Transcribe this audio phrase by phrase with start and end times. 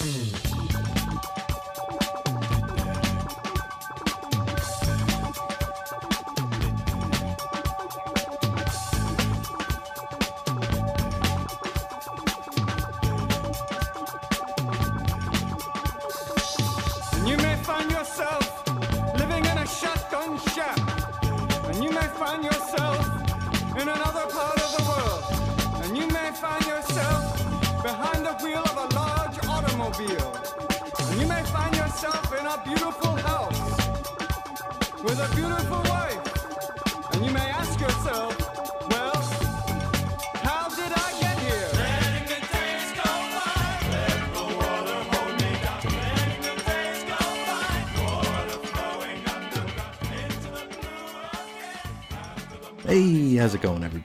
[0.00, 0.29] Mm-hmm.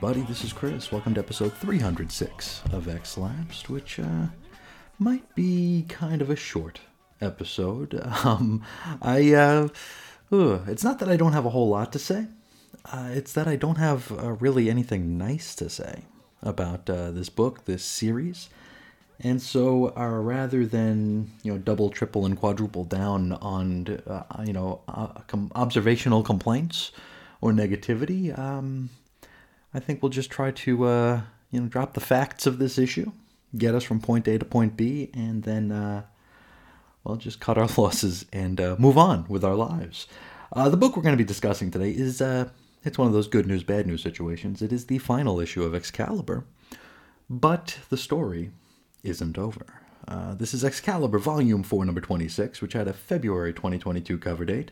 [0.06, 0.32] Everybody?
[0.32, 0.92] This is Chris.
[0.92, 4.26] Welcome to episode 306 of X Lapsed, which uh,
[5.00, 6.78] might be kind of a short
[7.20, 8.00] episode.
[8.24, 8.62] Um,
[9.02, 9.68] I, uh,
[10.30, 12.28] it's not that I don't have a whole lot to say.
[12.84, 16.04] Uh, it's that I don't have uh, really anything nice to say
[16.40, 18.48] about uh, this book, this series.
[19.18, 24.52] And so, uh, rather than you know double, triple, and quadruple down on uh, you
[24.52, 26.92] know uh, com- observational complaints
[27.40, 28.90] or negativity, um,
[29.76, 33.12] I think we'll just try to uh, you know drop the facts of this issue,
[33.58, 36.04] get us from point A to point B, and then uh,
[37.04, 40.06] well just cut our losses and uh, move on with our lives.
[40.50, 42.48] Uh, the book we're going to be discussing today is uh,
[42.84, 44.62] it's one of those good news bad news situations.
[44.62, 46.46] It is the final issue of Excalibur,
[47.28, 48.52] but the story
[49.02, 49.66] isn't over.
[50.08, 54.70] Uh, this is Excalibur Volume 4, Number 26, which had a February 2022 cover date.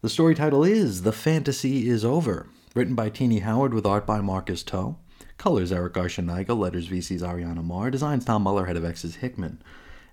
[0.00, 2.46] The story title is The Fantasy is Over,
[2.78, 4.94] written by Tini Howard with art by Marcus To.
[5.36, 9.60] Colors Erick Arciniega, letters VC's Ariana Maher, designs Tom Muller, head of X's Hickman.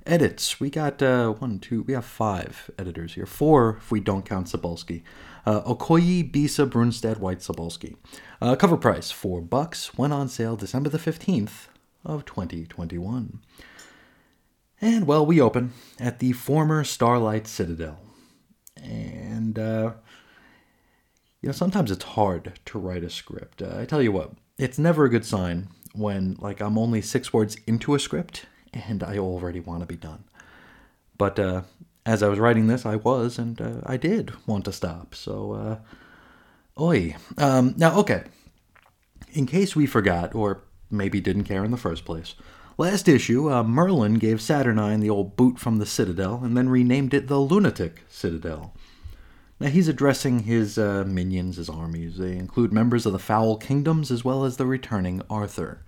[0.04, 3.28] Edits, we got uh, one, two, we have five editors here.
[3.28, 5.04] Four if we don't count Sobolski.
[5.46, 7.98] Uh, Okoye, Bissa, Brunstad, White, Sobolski.
[8.42, 11.68] Uh, cover price, four bucks, went on sale December the 15th
[12.04, 13.42] of 2021.
[14.82, 18.00] And well, we open at the former Starlight Citadel.
[18.76, 19.92] And, uh,
[21.42, 23.62] you know, sometimes it's hard to write a script.
[23.62, 27.32] Uh, I tell you what, it's never a good sign when, like, I'm only six
[27.32, 30.26] words into a script and I already want to be done.
[31.18, 31.62] But uh,
[32.06, 35.16] as I was writing this, I was, and uh, I did want to stop.
[35.16, 35.78] So, uh,
[36.80, 37.16] oi.
[37.38, 38.24] Um, now, okay.
[39.34, 42.36] In case we forgot, or maybe didn't care in the first place,
[42.78, 47.14] last issue, uh, Merlin gave Saturnyne the old boot from the Citadel and then renamed
[47.14, 48.74] it the Lunatic Citadel.
[49.60, 52.18] Now he's addressing his uh, minions, his armies.
[52.18, 55.82] They include members of the Foul Kingdoms as well as the returning Arthur.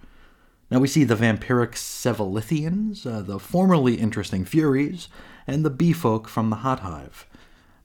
[0.72, 5.09] Now we see the vampiric Sevolithians, uh, the formerly interesting Furies,
[5.45, 7.25] and the bee folk from the Hot Hive.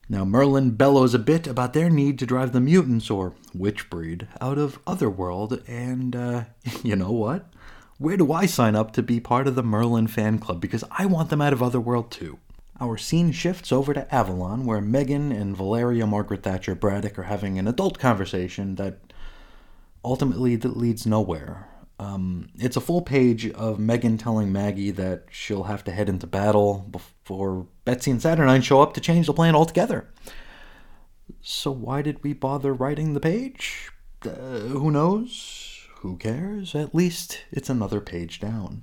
[0.09, 4.29] Now Merlin bellows a bit about their need to drive the mutants, or witch breed,
[4.41, 6.45] out of Otherworld, and uh,
[6.83, 7.47] you know what?
[7.99, 10.61] Where do I sign up to be part of the Merlin fan club?
[10.61, 12.39] Because I want them out of Otherworld too.
[12.83, 17.57] Our scene shifts over to Avalon, where Megan and Valeria Margaret Thatcher Braddock are having
[17.57, 18.99] an adult conversation that
[20.05, 21.69] ultimately leads nowhere.
[22.01, 26.27] Um, it's a full page of Megan telling Maggie that she'll have to head into
[26.27, 30.13] battle before Betsy and Saturnyne show up to change the plan altogether.
[31.41, 33.91] So why did we bother writing the page?
[34.27, 35.87] Uh, who knows?
[35.99, 36.75] Who cares?
[36.75, 38.83] At least it's another page down.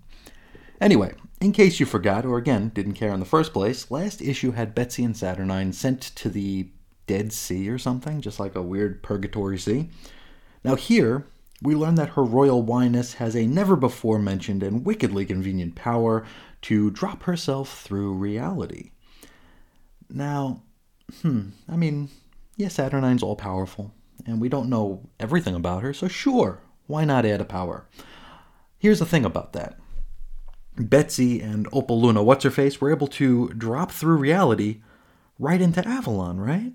[0.80, 4.52] Anyway, in case you forgot, or again didn't care in the first place, last issue
[4.52, 6.70] had Betsy and Saturnyne sent to the
[7.08, 9.90] Dead Sea or something, just like a weird purgatory sea.
[10.64, 11.26] Now here,
[11.62, 16.26] we learn that her royal wyness has a never before mentioned and wickedly convenient power
[16.64, 18.92] to drop herself through reality.
[20.10, 20.64] Now,
[21.22, 22.10] hmm, I mean,
[22.58, 23.94] yes, Saturnyne's all powerful,
[24.26, 27.86] and we don't know everything about her, so sure, why not add a power?
[28.78, 29.78] Here's the thing about that.
[30.79, 34.81] Betsy and Opal Luna, what's her face, were able to drop through reality
[35.37, 36.73] right into Avalon, right?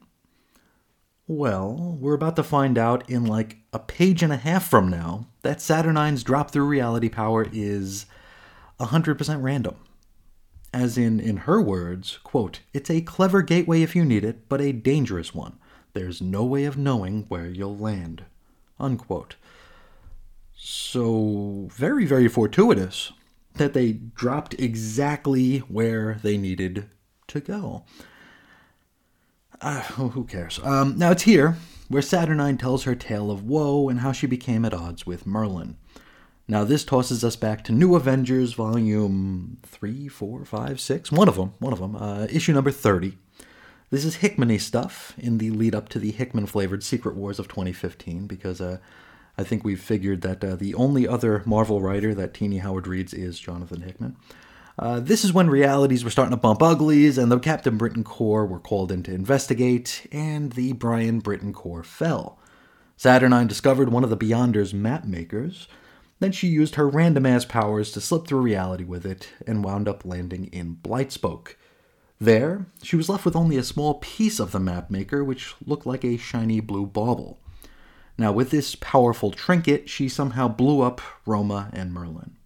[1.26, 5.26] Well, we're about to find out in like a page and a half from now
[5.42, 8.04] that Saturnyne's drop through reality power is
[8.78, 9.76] 100% random.
[10.72, 14.60] As in, in her words, quote, it's a clever gateway if you need it, but
[14.60, 15.56] a dangerous one.
[15.94, 18.24] There's no way of knowing where you'll land.
[18.78, 19.36] Unquote.
[20.56, 23.12] So, very, very fortuitous
[23.54, 26.88] that they dropped exactly where they needed
[27.28, 27.84] to go.
[29.60, 30.60] Uh, who cares?
[30.62, 31.56] Um, now it's here
[31.88, 35.76] where Saturnyne tells her tale of woe and how she became at odds with Merlin.
[36.46, 41.36] Now, this tosses us back to New Avengers, volume 3, 4, 5, 6, one of
[41.36, 43.16] them, one of them, uh, issue number 30.
[43.90, 47.48] This is Hickman stuff in the lead up to the Hickman flavored Secret Wars of
[47.48, 48.78] 2015 because uh,
[49.36, 53.12] I think we've figured that uh, the only other Marvel writer that Tini Howard reads
[53.12, 54.16] is Jonathan Hickman.
[54.78, 58.46] Uh, this is when realities were starting to bump uglies, and the Captain Britain Corps
[58.46, 62.38] were called in to investigate, and the Brian Britain Corps fell.
[62.98, 65.68] Saturnyne discovered one of the Beyonders' map makers
[66.20, 69.88] then she used her random ass powers to slip through reality with it and wound
[69.88, 71.54] up landing in Blightspoke.
[72.20, 75.86] There, she was left with only a small piece of the map maker, which looked
[75.86, 77.40] like a shiny blue bauble.
[78.16, 82.36] Now, with this powerful trinket, she somehow blew up Roma and Merlin.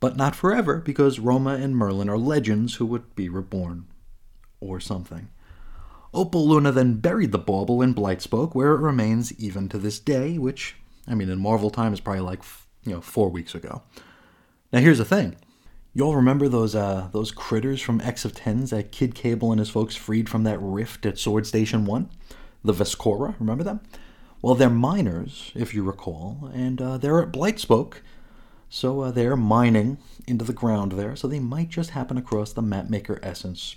[0.00, 3.86] But not forever, because Roma and Merlin are legends who would be reborn.
[4.60, 5.28] Or something.
[6.14, 10.38] Opal Luna then buried the bauble in Blightspoke, where it remains even to this day,
[10.38, 10.76] which,
[11.06, 12.42] I mean, in Marvel time is probably like
[12.86, 13.82] you know, four weeks ago.
[14.72, 15.36] Now here's the thing.
[15.92, 19.70] Y'all remember those uh, those critters from X of Tens that Kid Cable and his
[19.70, 22.10] folks freed from that rift at Sword Station 1?
[22.64, 23.80] The Vescora, remember them?
[24.46, 27.94] Well, they're miners, if you recall, and uh, they're at Blightspoke,
[28.68, 32.62] so uh, they're mining into the ground there, so they might just happen across the
[32.62, 33.74] mapmaker essence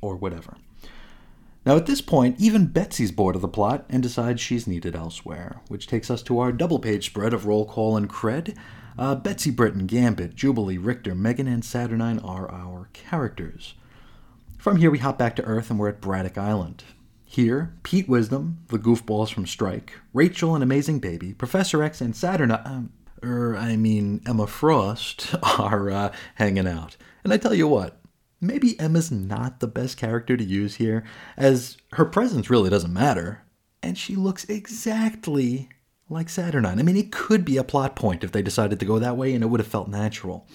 [0.00, 0.58] or whatever.
[1.64, 5.60] Now, at this point, even Betsy's bored of the plot and decides she's needed elsewhere,
[5.66, 8.56] which takes us to our double page spread of roll call and cred.
[8.96, 13.74] Uh, Betsy Britton, Gambit, Jubilee, Rictor, Megan, and Saturnyne are our characters.
[14.56, 16.84] From here, we hop back to Earth and we're at Braddock Island.
[17.28, 22.64] Here, Pete Wisdom, the goofballs from Strike, Rachel, an amazing baby, Professor X, and Saturnyne,
[22.64, 22.92] um,
[23.22, 26.96] er, I mean Emma Frost, are uh, hanging out.
[27.24, 28.00] And I tell you what,
[28.40, 31.04] maybe Emma's not the best character to use here,
[31.36, 33.42] as her presence really doesn't matter,
[33.82, 35.68] and she looks exactly
[36.08, 36.78] like Saturnyne.
[36.78, 39.34] I mean, it could be a plot point if they decided to go that way,
[39.34, 40.46] and it would have felt natural.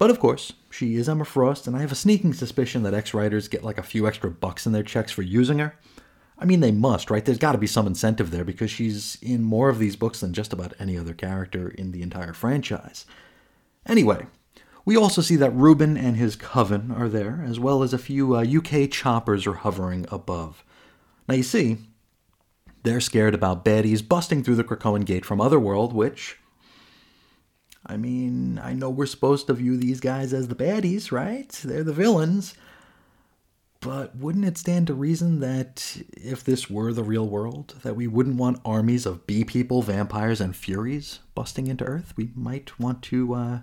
[0.00, 3.12] But of course, she is Emma Frost, and I have a sneaking suspicion that X
[3.12, 5.74] writers get like a few extra bucks in their checks for using her.
[6.38, 7.22] I mean, they must, right?
[7.22, 10.32] There's got to be some incentive there because she's in more of these books than
[10.32, 13.04] just about any other character in the entire franchise.
[13.84, 14.24] Anyway,
[14.86, 18.34] we also see that Reuben and his coven are there, as well as a few
[18.34, 20.64] uh, UK choppers are hovering above.
[21.28, 21.76] Now you see,
[22.84, 26.38] they're scared about baddies busting through the Krakoan gate from Otherworld, which.
[27.86, 31.48] I mean, I know we're supposed to view these guys as the baddies, right?
[31.48, 32.54] They're the villains.
[33.80, 38.06] But wouldn't it stand to reason that if this were the real world, that we
[38.06, 42.12] wouldn't want armies of bee people, vampires, and furies busting into Earth?
[42.14, 43.58] We might want to uh,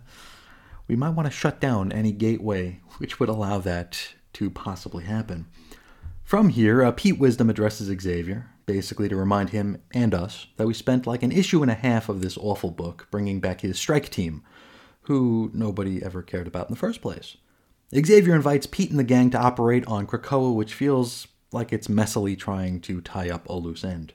[0.87, 5.45] we might want to shut down any gateway which would allow that to possibly happen.
[6.23, 10.73] From here, uh, Pete Wisdom addresses Xavier, basically to remind him and us that we
[10.73, 14.09] spent like an issue and a half of this awful book bringing back his strike
[14.09, 14.43] team,
[15.03, 17.37] who nobody ever cared about in the first place.
[17.95, 22.37] Xavier invites Pete and the gang to operate on Krakoa, which feels like it's messily
[22.37, 24.13] trying to tie up a loose end.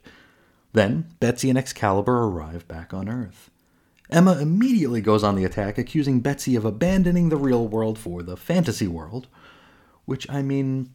[0.75, 3.51] Then, Betsy and Excalibur arrive back on Earth.
[4.11, 8.37] Emma immediately goes on the attack, accusing Betsy of abandoning the real world for the
[8.37, 9.29] fantasy world.
[10.05, 10.93] Which, I mean,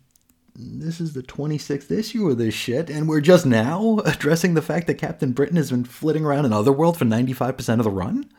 [0.58, 4.88] this is the 26th issue of this shit, and we're just now addressing the fact
[4.88, 8.30] that Captain Britain has been flitting around in Otherworld for 95% of the run?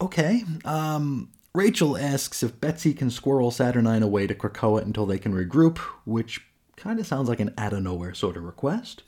[0.00, 0.44] Okay.
[0.64, 5.78] Um, Rachel asks if Betsy can squirrel Saturnyne away to Krakoa until they can regroup,
[6.06, 6.40] which
[6.76, 9.02] kind of sounds like an out of nowhere sort of request.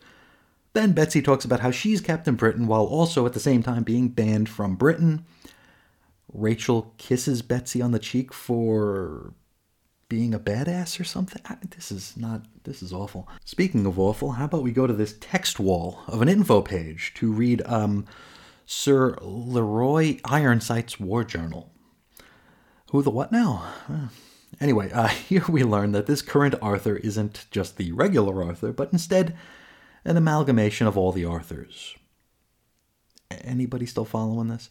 [0.75, 4.09] Then Betsy talks about how she's Captain Britain while also at the same time being
[4.09, 5.25] banned from Britain.
[6.33, 9.33] Rachel kisses Betsy on the cheek for
[10.14, 11.42] being a badass or something.
[11.75, 13.28] This is not, this is awful.
[13.44, 17.12] Speaking of awful, how about we go to this text wall of an info page
[17.16, 18.06] to read um,
[18.64, 21.73] Sir Leroy Ironsight's War Journal.
[22.92, 23.64] Who the what now?
[24.61, 28.92] Anyway, uh, here we learn that this current Arthur isn't just the regular Arthur, but
[28.92, 29.37] instead
[30.04, 31.97] an amalgamation of all the Arthurs.
[33.33, 34.71] Anybody still following this?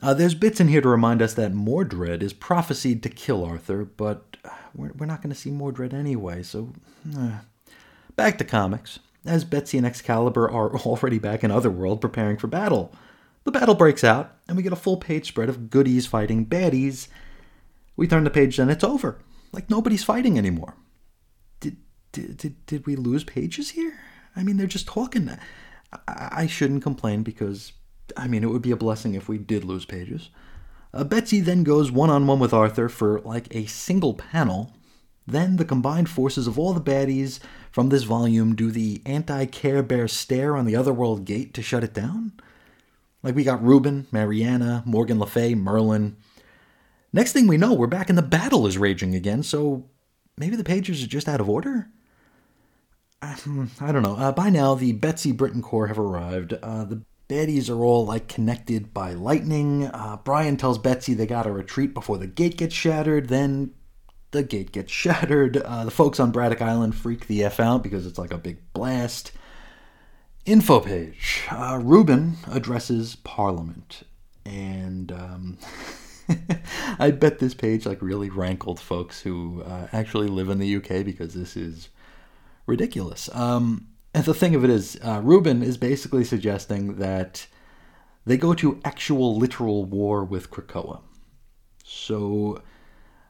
[0.00, 3.84] Uh, there's bits in here to remind us that Mordred is prophesied to kill Arthur,
[3.84, 4.36] but
[4.74, 6.72] we're, we're not going to see Mordred anyway, so.
[7.16, 7.38] Uh.
[8.18, 8.98] Back to comics.
[9.24, 12.92] As Betsy and Excalibur are already back in Otherworld preparing for battle.
[13.44, 17.08] The battle breaks out, and we get a full page spread of goodies fighting baddies.
[17.96, 19.18] We turn the page, and it's over.
[19.52, 20.74] Like nobody's fighting anymore.
[21.60, 21.76] Did,
[22.12, 23.98] did, did, did we lose pages here?
[24.34, 25.30] I mean, they're just talking.
[25.92, 27.72] I, I shouldn't complain because,
[28.16, 30.30] I mean, it would be a blessing if we did lose pages.
[30.92, 34.72] Uh, Betsy then goes one on one with Arthur for like a single panel.
[35.26, 37.38] Then the combined forces of all the baddies
[37.70, 41.84] from this volume do the anti Care Bear stare on the Otherworld gate to shut
[41.84, 42.32] it down.
[43.22, 46.16] Like we got Ruben, Mariana, Morgan Le Fay, Merlin.
[47.12, 49.90] Next thing we know, we're back and the battle is raging again, so
[50.36, 51.90] maybe the pages are just out of order?
[53.20, 54.16] Um, I don't know.
[54.16, 56.52] Uh, by now, the Betsy Britton Corps have arrived.
[56.54, 59.84] Uh, the baddies are all like connected by lightning.
[59.86, 63.28] Uh, Brian tells Betsy they gotta retreat before the gate gets shattered.
[63.28, 63.72] Then
[64.30, 65.58] the gate gets shattered.
[65.58, 68.58] Uh, the folks on Braddock Island freak the F out because it's like a big
[68.72, 69.32] blast.
[70.46, 71.42] Info page.
[71.50, 74.02] Uh, Ruben addresses Parliament.
[74.46, 75.58] And um,
[76.98, 81.04] I bet this page like really rankled folks who uh, actually live in the UK
[81.04, 81.90] because this is
[82.66, 83.28] ridiculous.
[83.34, 87.46] Um, and the thing of it is, uh, is basically suggesting that
[88.26, 91.02] they go to actual literal war with Krakoa.
[91.84, 92.60] So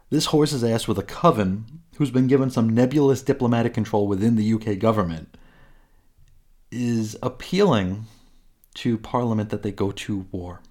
[0.09, 4.37] this horse is asked with a coven who's been given some nebulous diplomatic control within
[4.37, 5.37] the UK government
[6.71, 8.07] is appealing
[8.77, 10.63] to Parliament that they go to war.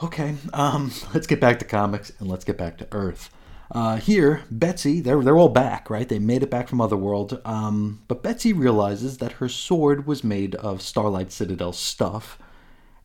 [0.00, 3.30] Okay, um, let's get back to comics and let's get back to Earth.
[3.70, 6.08] Uh, here, Betsy, they're, they're all back, right?
[6.08, 7.40] They made it back from Otherworld.
[7.44, 12.38] Um, but Betsy realizes that her sword was made of Starlight Citadel stuff,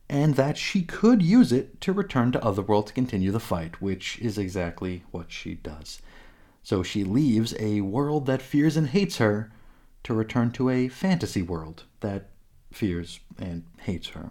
[0.08, 4.18] and that she could use it to return to Otherworld to continue the fight, which
[4.20, 6.00] is exactly what she does.
[6.62, 9.52] So she leaves a world that fears and hates her
[10.04, 12.30] to return to a fantasy world that
[12.72, 14.30] fears and hates her.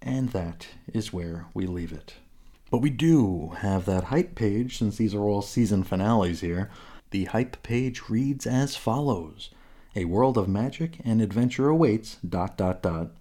[0.00, 2.14] And that is where we leave it.
[2.74, 6.72] But we do have that hype page since these are all season finales here.
[7.10, 9.50] The hype page reads as follows
[9.94, 13.12] A world of magic and adventure awaits, dot dot dot,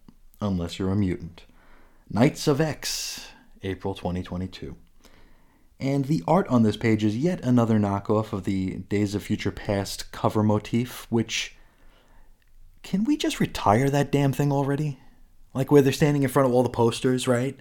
[0.41, 1.43] unless you're a mutant.
[2.09, 3.27] Knights of X,
[3.61, 4.75] April 2022.
[5.79, 9.51] And the art on this page is yet another knockoff of the Days of Future
[9.51, 11.55] Past cover motif, which.
[12.81, 14.97] Can we just retire that damn thing already?
[15.53, 17.59] Like where they're standing in front of all the posters, right?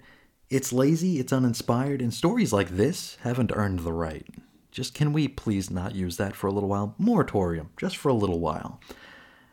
[0.49, 4.27] It's lazy, it's uninspired, and stories like this haven't earned the right.
[4.71, 6.95] Just can we please not use that for a little while?
[6.97, 8.79] Moratorium, just for a little while.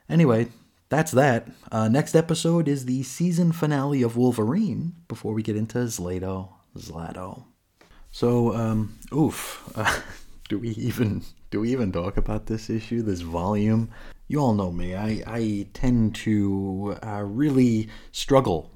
[0.09, 0.49] Anyway,
[0.89, 1.49] that's that.
[1.71, 7.45] Uh, next episode is the season finale of Wolverine before we get into Zlato, Zlato.
[8.11, 9.71] So, um, oof.
[9.75, 10.01] Uh,
[10.49, 13.91] do we even do we even talk about this issue, this volume?
[14.27, 14.95] You all know me.
[14.95, 18.70] I I tend to uh, really struggle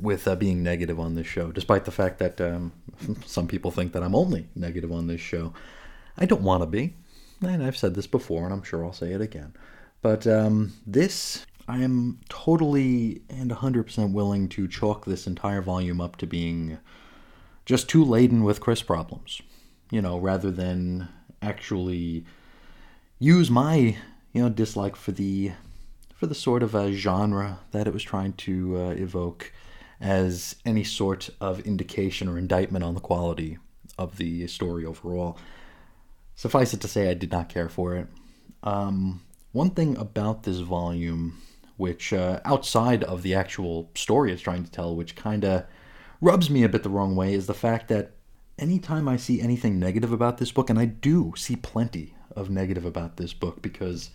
[0.00, 2.72] with uh, being negative on this show, despite the fact that um,
[3.26, 5.52] some people think that I'm only negative on this show.
[6.16, 6.94] I don't want to be,
[7.42, 9.54] and I've said this before, and I'm sure I'll say it again.
[10.02, 16.16] But um, this, I am totally and 100% willing to chalk this entire volume up
[16.16, 16.78] to being
[17.66, 19.42] just too laden with Chris problems,
[19.90, 21.08] you know, rather than
[21.42, 22.24] actually
[23.18, 23.96] use my,
[24.32, 25.52] you know, dislike for the
[26.14, 29.52] for the sort of a genre that it was trying to uh, evoke
[30.00, 33.58] as any sort of indication or indictment on the quality
[33.98, 35.36] of the story overall.
[36.34, 38.06] Suffice it to say, I did not care for it.
[38.62, 41.40] Um, one thing about this volume,
[41.76, 45.64] which uh, outside of the actual story it's trying to tell, which kind of
[46.20, 48.12] rubs me a bit the wrong way, is the fact that
[48.58, 52.84] anytime I see anything negative about this book, and I do see plenty of negative
[52.84, 54.10] about this book because,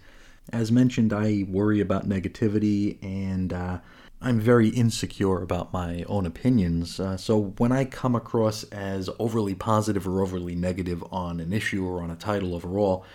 [0.52, 3.80] as mentioned, I worry about negativity and uh,
[4.26, 6.98] I'm very insecure about my own opinions.
[6.98, 11.86] Uh, so when I come across as overly positive or overly negative on an issue
[11.86, 13.06] or on a title overall,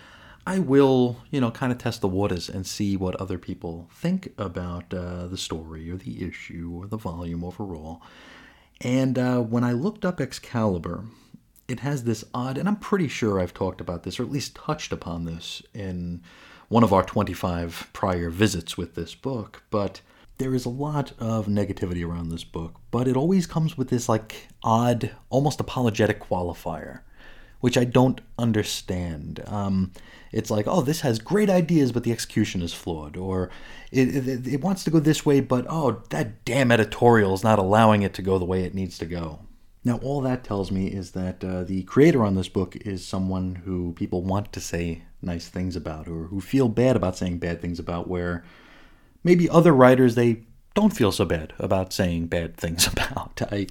[0.46, 4.34] I will, you know, kind of test the waters and see what other people think
[4.36, 8.02] about uh, the story or the issue or the volume overall.
[8.82, 11.04] And uh, when I looked up Excalibur,
[11.68, 14.56] it has this odd, and I'm pretty sure I've talked about this, or at least
[14.56, 16.20] touched upon this in
[16.68, 20.02] one of our 25 prior visits with this book, but
[20.38, 24.08] there is a lot of negativity around this book, but it always comes with this
[24.08, 27.00] like odd, almost apologetic qualifier,
[27.60, 29.42] which I don't understand.
[29.46, 29.92] Um,
[30.30, 33.50] it's like, oh, this has great ideas, but the execution is flawed, or
[33.90, 37.58] it, it, it wants to go this way, but oh, that damn editorial is not
[37.58, 39.40] allowing it to go the way it needs to go.
[39.84, 43.62] Now, all that tells me is that uh, the creator on this book is someone
[43.64, 47.60] who people want to say nice things about, or who feel bad about saying bad
[47.60, 48.44] things about, where
[49.24, 50.44] maybe other writers they
[50.74, 53.40] don't feel so bad about saying bad things about.
[53.50, 53.66] I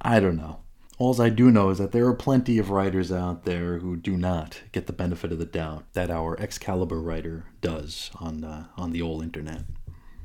[0.00, 0.60] I don't know.
[0.98, 4.18] All I do know is that there are plenty of writers out there who do
[4.18, 8.92] not get the benefit of the doubt that our Excalibur writer does on the, on
[8.92, 9.64] the old internet.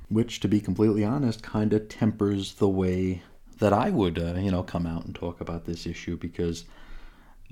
[0.10, 3.24] Which, to be completely honest, kind of tempers the way
[3.60, 6.66] that I would, uh, you know, come out and talk about this issue because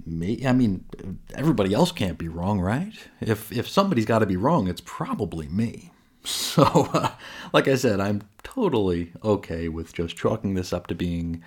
[0.05, 0.83] me, I mean,
[1.33, 2.93] everybody else can't be wrong, right?
[3.21, 5.92] If if somebody's got to be wrong, it's probably me.
[6.25, 7.11] So, uh,
[7.51, 11.43] like I said, I'm totally okay with just chalking this up to being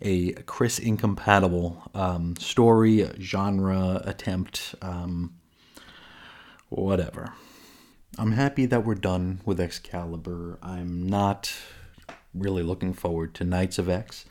[0.00, 5.34] a Chris incompatible um, story, genre, attempt, um,
[6.68, 7.32] whatever.
[8.16, 10.58] I'm happy that we're done with Excalibur.
[10.62, 11.54] I'm not
[12.34, 14.24] really looking forward to Knights of X.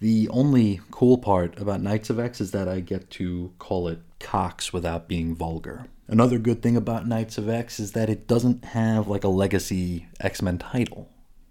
[0.00, 4.00] The only cool part about Knights of X is that I get to call it
[4.18, 5.86] Cox without being vulgar.
[6.06, 10.06] Another good thing about Knights of X is that it doesn't have like a legacy
[10.20, 11.08] X Men title,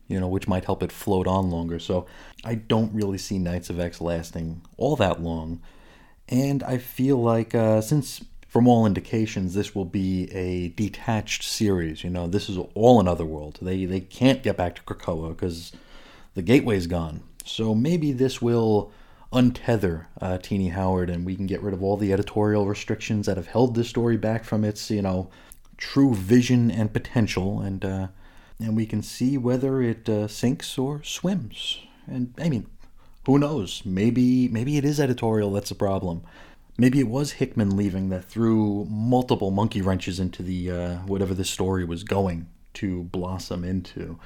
[0.07, 1.79] you know, which might help it float on longer.
[1.79, 2.05] So
[2.45, 5.61] I don't really see Knights of X lasting all that long.
[6.29, 12.03] And I feel like uh, since from all indications, this will be a detached series.
[12.03, 13.57] You know, this is all another world.
[13.59, 15.71] They they can't get back to Krakoa because
[16.35, 17.23] the gateway's gone.
[17.45, 18.91] So maybe this will
[19.33, 23.37] untether uh, Tini Howard, and we can get rid of all the editorial restrictions that
[23.37, 25.29] have held this story back from its, you know,
[25.77, 28.07] true vision and potential, and uh,
[28.59, 31.79] and we can see whether it uh, sinks or swims.
[32.07, 32.67] And I mean,
[33.25, 33.81] who knows?
[33.85, 36.23] Maybe maybe it is editorial that's the problem.
[36.77, 41.45] Maybe it was Hickman leaving that threw multiple monkey wrenches into the uh, whatever the
[41.45, 44.19] story was going to blossom into.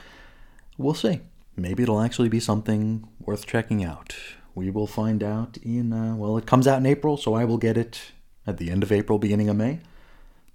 [0.77, 1.21] We'll see.
[1.55, 4.15] Maybe it'll actually be something worth checking out.
[4.57, 7.59] We will find out in uh, well, it comes out in April, so I will
[7.59, 8.01] get it
[8.47, 9.81] at the end of April, beginning of May.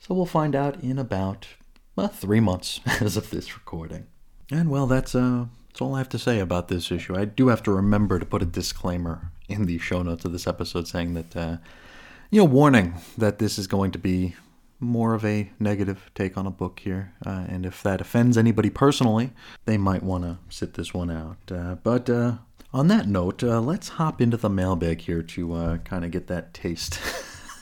[0.00, 1.46] So we'll find out in about
[1.94, 4.08] well, three months as of this recording.
[4.50, 7.16] And well, that's uh, that's all I have to say about this issue.
[7.16, 10.48] I do have to remember to put a disclaimer in the show notes of this
[10.48, 11.56] episode saying that uh,
[12.32, 14.34] you know, warning that this is going to be
[14.80, 17.14] more of a negative take on a book here.
[17.24, 19.30] Uh, and if that offends anybody personally,
[19.64, 21.36] they might want to sit this one out.
[21.50, 22.38] Uh, but uh,
[22.72, 26.26] on that note, uh, let's hop into the mailbag here to uh, kind of get
[26.28, 26.98] that taste.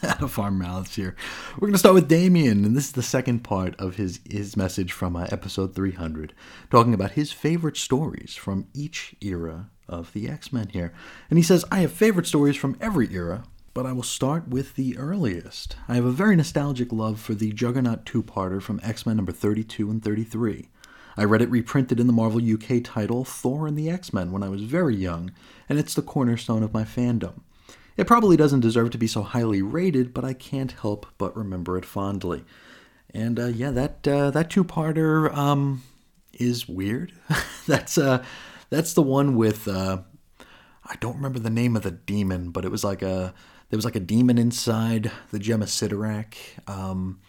[0.02, 1.14] out of our mouths here.
[1.56, 4.56] We're going to start with Damien, and this is the second part of his his
[4.56, 6.32] message from uh, episode 300,
[6.70, 10.92] talking about his favorite stories from each era of the X Men here.
[11.28, 14.76] And he says, I have favorite stories from every era, but I will start with
[14.76, 15.76] the earliest.
[15.88, 19.32] I have a very nostalgic love for the Juggernaut two parter from X Men number
[19.32, 20.68] 32 and 33.
[21.20, 24.42] I read it reprinted in the Marvel UK title Thor and the X Men when
[24.42, 25.32] I was very young,
[25.68, 27.42] and it's the cornerstone of my fandom.
[27.98, 31.76] It probably doesn't deserve to be so highly rated, but I can't help but remember
[31.76, 32.42] it fondly.
[33.12, 35.82] And uh, yeah, that uh, that two parter um,
[36.32, 37.12] is weird.
[37.66, 38.24] that's uh,
[38.70, 39.98] that's the one with uh,
[40.86, 43.34] I don't remember the name of the demon, but it was like a
[43.68, 46.36] there was like a demon inside the gem of Cyttorak.
[46.66, 47.20] Um,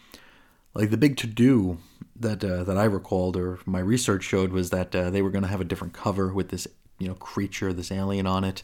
[0.74, 1.80] like the big to do
[2.16, 5.44] that uh, that I recalled or my research showed was that uh, they were going
[5.44, 6.68] to have a different cover with this
[7.00, 8.64] you know creature, this alien on it,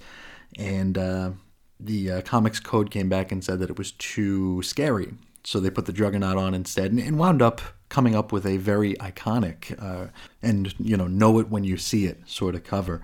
[0.57, 1.31] and uh,
[1.79, 5.69] the uh, comics code came back and said that it was too scary, so they
[5.69, 9.81] put the Juggernaut on instead, and, and wound up coming up with a very iconic
[9.81, 10.07] uh,
[10.41, 13.01] and you know know it when you see it sort of cover.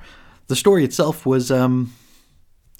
[0.48, 1.94] The story itself was um,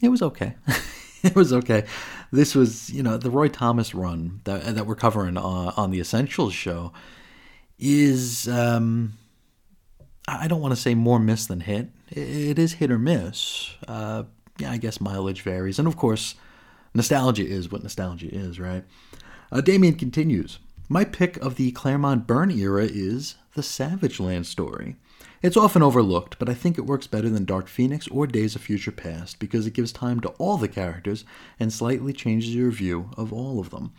[0.02, 0.56] it was okay.
[1.24, 1.86] it was okay.
[2.32, 6.00] This was, you know, the Roy Thomas run that that we're covering on, on the
[6.00, 6.92] Essentials show
[7.84, 9.14] is um,
[10.28, 11.90] I don't want to say more miss than hit.
[12.10, 13.72] It is hit or miss.
[13.88, 14.24] Uh,
[14.58, 16.36] yeah, I guess mileage varies, and of course,
[16.94, 18.86] nostalgia is what nostalgia is, right?
[19.52, 20.60] Uh, Damien continues.
[20.88, 24.96] My pick of the Claremont Byrne era is the Savage Land story.
[25.42, 28.62] It's often overlooked, but I think it works better than Dark Phoenix or Days of
[28.62, 31.26] Future Past because it gives time to all the characters
[31.60, 33.92] and slightly changes your view of all of them.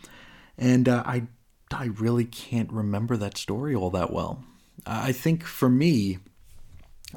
[0.57, 1.23] And uh, I,
[1.71, 4.43] I really can't remember that story all that well.
[4.85, 6.19] I think for me,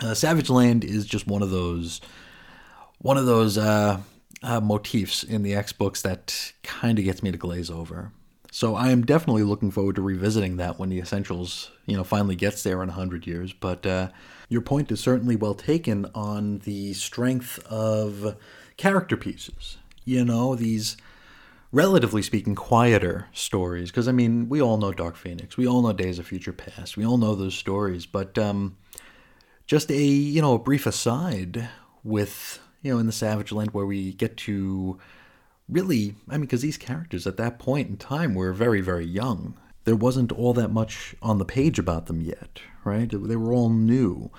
[0.00, 2.00] uh, Savage Land is just one of those,
[2.98, 4.00] one of those uh,
[4.42, 8.12] uh motifs in the X books that kind of gets me to glaze over.
[8.50, 12.34] So I am definitely looking forward to revisiting that when the Essentials, you know, finally
[12.34, 13.52] gets there in 100 years.
[13.52, 14.08] But uh,
[14.48, 18.36] your point is certainly well taken on the strength of
[18.76, 19.76] character pieces.
[20.04, 20.96] You know, these
[21.70, 25.56] relatively speaking quieter stories because I mean, we all know Dark Phoenix.
[25.56, 26.96] We all know Days of Future Past.
[26.96, 28.76] We all know those stories, but um,
[29.66, 31.68] just a, you know, a brief aside
[32.02, 34.98] with, you know, in the Savage Land where we get to
[35.68, 39.58] really, I mean, because these characters at that point in time were very, very young.
[39.84, 43.10] There wasn't all that much on the page about them yet, right?
[43.10, 44.30] They were all new.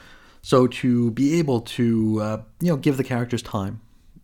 [0.41, 3.81] So to be able to, uh, you know, give the characters time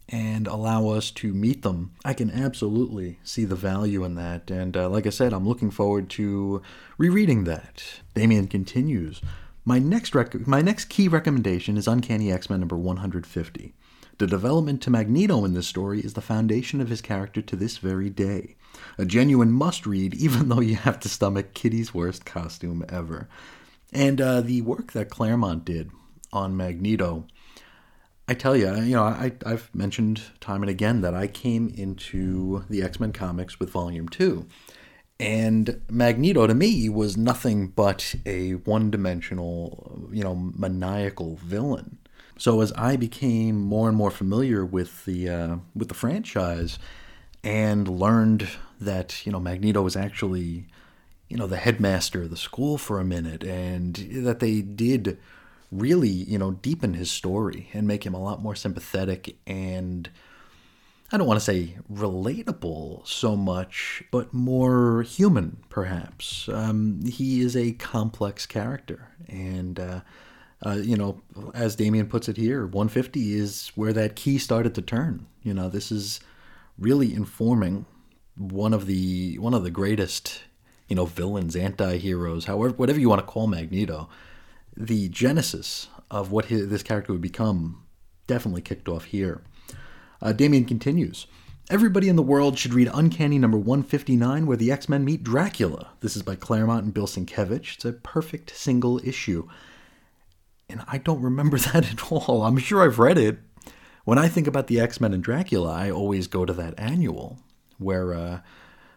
[0.10, 4.52] and allow us to meet them, I can absolutely see the value in that.
[4.52, 6.62] And uh, like I said, I'm looking forward to
[6.98, 7.84] rereading that.
[8.13, 9.22] Damien continues.
[9.63, 13.74] My next rec- my next key recommendation is Uncanny X-Men number 150.
[14.18, 17.78] The development to Magneto in this story is the foundation of his character to this
[17.80, 18.56] very day.
[18.98, 23.28] A genuine must read, even though you have to stomach Kitty's worst costume ever.
[23.91, 25.89] And uh, the work that Claremont did
[26.32, 27.26] on Magneto,
[28.28, 32.66] I tell you, you know, I, I've mentioned time and again that I came into
[32.70, 34.46] the X Men comics with Volume 2.
[35.20, 42.00] And Magneto to me was nothing but a one dimensional, you know, maniacal villain.
[42.38, 46.80] So as I became more and more familiar with the uh, with the franchise
[47.44, 48.50] and learned
[48.82, 50.66] that you know Magneto was actually
[51.30, 55.18] you know the headmaster of the school for a minute and that they did
[55.80, 60.10] really you know deepen his story and make him a lot more sympathetic and
[61.12, 66.50] I don't want to say relatable so much, but more human, perhaps.
[66.50, 70.02] Um, he is a complex character, and uh,
[70.66, 71.22] uh, you know,
[71.54, 75.28] as Damian puts it here, 150 is where that key started to turn.
[75.44, 76.20] You know, this is
[76.80, 77.86] really informing
[78.36, 80.42] one of the one of the greatest,
[80.88, 84.10] you know, villains, anti-heroes, however, whatever you want to call Magneto.
[84.78, 87.84] The genesis of what his, this character would become
[88.28, 89.42] definitely kicked off here.
[90.22, 91.28] Uh, Damian continues.
[91.70, 95.90] Everybody in the world should read Uncanny number 159, where the X Men meet Dracula.
[96.02, 97.76] This is by Claremont and Bill Sienkiewicz.
[97.76, 99.48] It's a perfect single issue
[100.70, 102.44] and I don't remember that at all.
[102.44, 103.40] I'm sure I've read it.
[104.04, 107.40] When I think about the X Men and Dracula, I always go to that annual
[107.78, 108.40] where uh,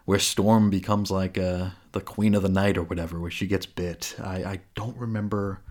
[0.05, 3.65] where Storm becomes like uh, the Queen of the Night or whatever, where she gets
[3.65, 4.15] bit.
[4.21, 5.61] I, I don't remember.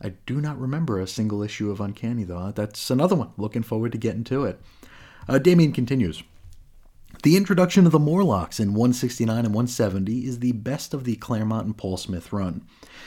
[0.00, 2.52] I do not remember a single issue of Uncanny though.
[2.54, 3.30] That's another one.
[3.36, 4.60] Looking forward to getting to it.
[5.28, 6.22] Uh, Damian continues.
[7.22, 11.64] The introduction of the Morlocks in 169 and 170 is the best of the Claremont
[11.64, 12.66] and Paul Smith run.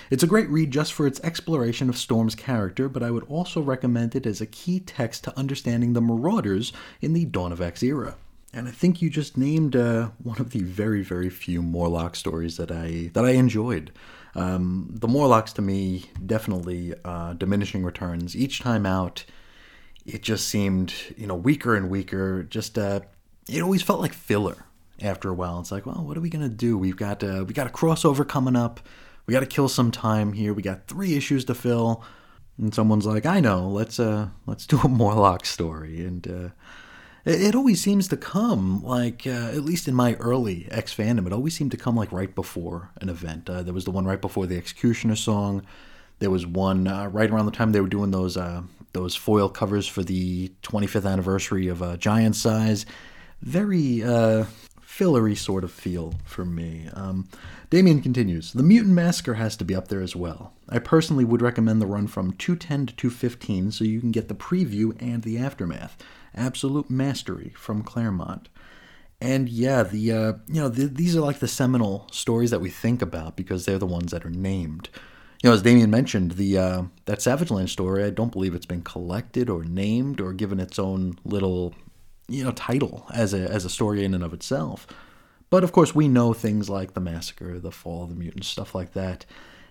[0.10, 3.62] It's a great read just for its exploration of Storm's character, but I would also
[3.62, 7.84] recommend it as a key text to understanding the Marauders in the Dawn of X
[7.84, 8.16] era.
[8.54, 12.58] And I think you just named uh, one of the very, very few Morlock stories
[12.58, 13.92] that I that I enjoyed.
[14.38, 19.26] Um, the Morlocks to me definitely uh, diminishing returns each time out.
[20.06, 22.44] It just seemed you know weaker and weaker.
[22.44, 23.02] Just uh,
[23.50, 24.66] it always felt like filler
[25.02, 25.60] after a while.
[25.60, 26.78] It's like, well, what are we gonna do?
[26.78, 28.80] We've got uh, we got a crossover coming up.
[29.28, 30.54] We got to kill some time here.
[30.54, 32.02] We got three issues to fill.
[32.58, 33.68] And someone's like, I know.
[33.68, 36.04] Let's uh, let's do a Morlock story.
[36.04, 36.50] And uh,
[37.28, 41.34] it, always seems to come like, uh, at least in my early X fandom, it
[41.34, 43.50] always seemed to come like right before an event.
[43.50, 45.64] Uh, there was the one right before the Executioner song.
[46.20, 48.64] There was one uh, right around the time they were doing those uh,
[48.94, 52.86] those foil covers for the 25th anniversary of uh, Giant Size
[53.42, 54.46] very uh,
[54.82, 56.90] fillery sort of feel for me.
[56.94, 57.28] Um,
[57.70, 60.54] Damian continues The Mutant Massacre has to be up there as well.
[60.70, 64.36] I personally would recommend the run from 210 to 215 so you can get the
[64.36, 65.98] preview and the aftermath.
[66.38, 68.48] Absolute mastery from Claremont.
[69.20, 72.70] And yeah, the uh, you know the, these are like the seminal stories that we
[72.70, 74.90] think about because they're the ones that are named.
[75.44, 78.66] You know, as Damian mentioned, the uh, that Savage Land story, I don't believe it's
[78.66, 81.74] been collected or named or given its own little
[82.28, 84.86] you know title as a as a story in and of itself.
[85.50, 88.76] But of course, we know things like the massacre, the fall of the mutants, stuff
[88.76, 89.26] like that.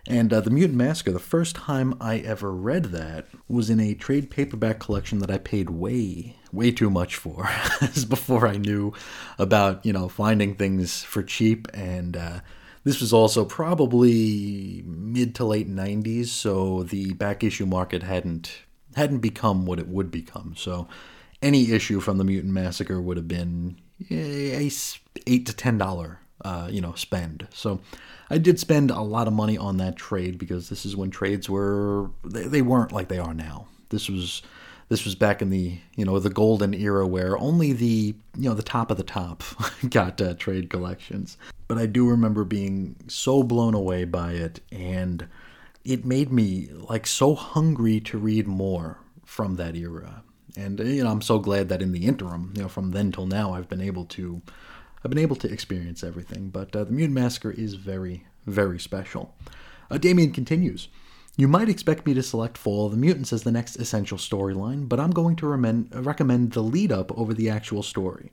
[0.09, 3.95] And uh, the Mutant Massacre, the first time I ever read that was in a
[3.95, 7.49] trade paperback collection that I paid way, way too much for.
[8.09, 8.93] before I knew
[9.39, 11.69] about, you know, finding things for cheap.
[11.75, 12.41] And uh,
[12.85, 18.61] this was also probably mid to late 90s, so the back issue market hadn't
[18.95, 20.55] hadn't become what it would become.
[20.57, 20.89] So
[21.43, 23.77] any issue from the Mutant Massacre would have been
[24.11, 24.71] a
[25.27, 27.49] eight to ten dollar uh, you know spend.
[27.53, 27.81] So
[28.31, 31.51] I did spend a lot of money on that trade because this is when trades
[31.51, 33.67] were they, they weren't like they are now.
[33.89, 34.43] This was
[34.89, 38.55] this was back in the you know the golden era where only the you know
[38.55, 39.43] the top of the top
[39.91, 41.37] got uh, trade collections.
[41.69, 45.27] But I do remember being so blown away by it, and
[45.85, 50.23] it made me like so hungry to read more from that era.
[50.57, 53.27] And you know, I'm so glad that in the interim, you know, from then till
[53.27, 54.41] now, I've been able to,
[55.05, 56.49] I've been able to experience everything.
[56.49, 59.35] But uh, the Mutant Massacre is very, very special.
[59.91, 60.89] Uh, Damian continues.
[61.39, 64.89] You might expect me to select Fall of the Mutants as the next essential storyline,
[64.89, 68.33] but I'm going to recommend the lead up over the actual story.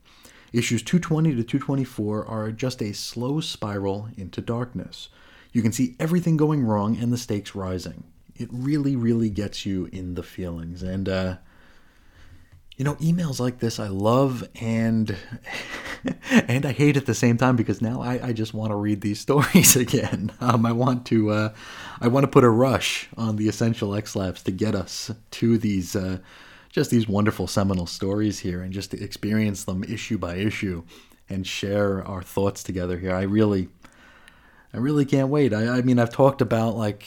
[0.54, 5.10] Issues 220 to 224 are just a slow spiral into darkness.
[5.52, 8.06] You can see everything going wrong and the stakes rising.
[8.38, 10.82] It really, really gets you in the feelings.
[10.82, 11.38] And uh,
[12.78, 15.16] you know emails like this i love and
[16.32, 19.02] and i hate at the same time because now i, I just want to read
[19.02, 20.32] these stories again.
[20.42, 21.54] Um, i want to uh,
[22.02, 25.58] i want to put a rush on the essential X Lapsed to get us to
[25.58, 26.18] these uh,
[26.70, 30.84] just these wonderful seminal stories here and just to experience them issue by issue
[31.30, 33.16] and share our thoughts together here.
[33.16, 33.70] I really
[34.74, 35.54] i really can't wait.
[35.54, 37.06] I, I mean i've talked about like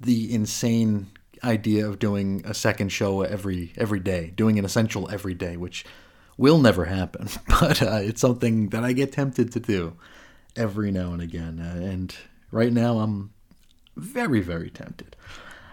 [0.00, 1.06] the insane
[1.46, 5.84] idea of doing a second show every every day, doing an essential every day, which
[6.36, 9.96] will never happen, but uh, it's something that I get tempted to do
[10.54, 11.60] every now and again.
[11.60, 12.14] Uh, and
[12.50, 13.32] right now, I'm
[13.96, 15.16] very, very tempted.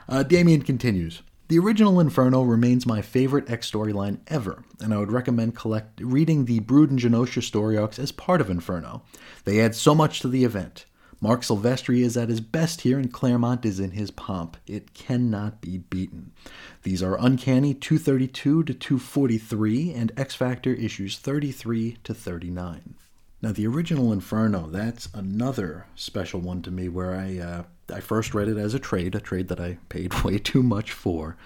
[0.07, 1.21] Uh, Damien continues.
[1.49, 6.45] The original Inferno remains my favorite X storyline ever, and I would recommend collect reading
[6.45, 9.03] the Brood and Genosha story arcs as part of Inferno.
[9.43, 10.85] They add so much to the event.
[11.23, 14.57] Marc Silvestri is at his best here, and Claremont is in his pomp.
[14.67, 16.33] It cannot be beaten.
[16.81, 22.95] These are Uncanny 232 to 243 and X Factor issues 33 to 39.
[23.41, 28.33] Now, the original Inferno, that's another special one to me where I, uh, I first
[28.33, 31.37] read it as a trade, a trade that I paid way too much for.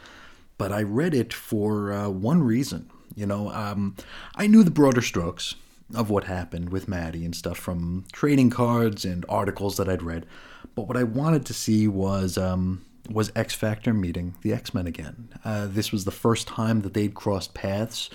[0.58, 2.90] But I read it for uh, one reason.
[3.14, 3.96] You know, um,
[4.36, 5.54] I knew the broader strokes
[5.94, 10.26] of what happened with Maddie and stuff from trading cards and articles that I'd read.
[10.76, 14.88] But what I wanted to see was um, was X Factor meeting the X Men
[14.88, 15.30] again.
[15.46, 18.10] Uh, this was the first time that they'd crossed paths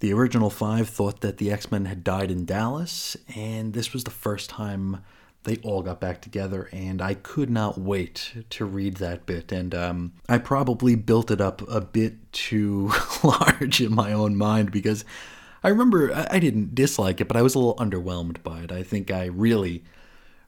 [0.00, 4.04] the original five thought that the X Men had died in Dallas, and this was
[4.04, 5.04] the first time
[5.44, 9.50] they all got back together, and I could not wait to read that bit.
[9.50, 12.92] And um, I probably built it up a bit too
[13.24, 15.04] large in my own mind because
[15.68, 18.72] I remember I didn't dislike it, but I was a little underwhelmed by it.
[18.72, 19.84] I think I really,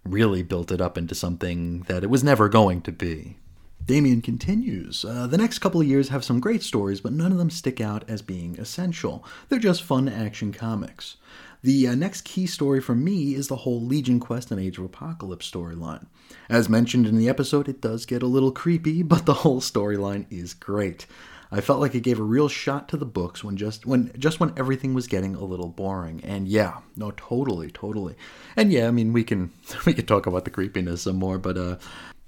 [0.02, 3.36] really built it up into something that it was never going to be.
[3.84, 5.04] Damien continues.
[5.04, 7.82] Uh, the next couple of years have some great stories, but none of them stick
[7.82, 9.22] out as being essential.
[9.50, 11.18] They're just fun action comics.
[11.62, 14.86] The uh, next key story for me is the whole Legion Quest and Age of
[14.86, 16.06] Apocalypse storyline.
[16.48, 20.24] As mentioned in the episode, it does get a little creepy, but the whole storyline
[20.30, 21.04] is great.
[21.52, 24.38] I felt like it gave a real shot to the books when just when just
[24.38, 26.20] when everything was getting a little boring.
[26.22, 28.14] And yeah, no, totally, totally.
[28.56, 29.50] And yeah, I mean we can
[29.86, 31.76] we can talk about the creepiness some more, but uh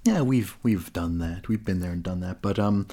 [0.03, 1.47] yeah, we've we've done that.
[1.47, 2.41] We've been there and done that.
[2.41, 2.87] But um,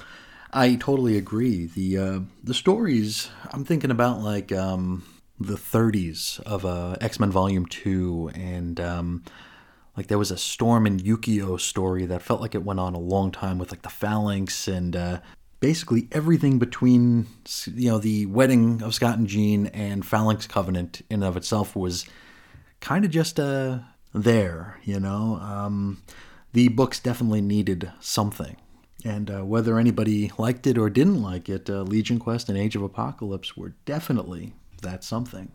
[0.53, 1.65] I totally agree.
[1.65, 5.03] The uh, the stories I'm thinking about like um,
[5.39, 9.23] the 30s of uh, X Men Volume Two, and um,
[9.97, 12.99] like there was a Storm and Yukio story that felt like it went on a
[12.99, 15.19] long time with like the Phalanx and uh,
[15.61, 17.27] basically everything between
[17.73, 21.73] you know the wedding of Scott and Jean and Phalanx Covenant in and of itself
[21.73, 22.05] was
[22.81, 23.79] kind of just uh,
[24.13, 25.39] there, you know.
[25.41, 26.03] Um,
[26.51, 28.57] the books definitely needed something.
[29.05, 32.75] And uh, whether anybody liked it or didn't like it, uh, Legion Quest and Age
[32.75, 35.51] of Apocalypse were definitely that something.